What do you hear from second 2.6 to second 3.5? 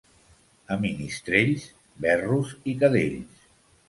i cadells.